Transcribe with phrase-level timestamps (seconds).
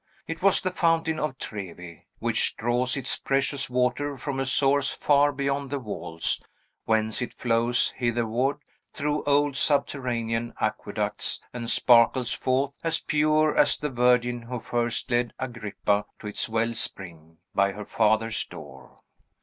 [0.25, 5.31] It was the Fountain of Trevi, which draws its precious water from a source far
[5.31, 6.41] beyond the walls,
[6.85, 8.57] whence it flows hitherward
[8.93, 15.35] through old subterranean aqueducts, and sparkles forth as pure as the virgin who first led
[15.37, 19.01] Agrippa to its well spring, by her father's door.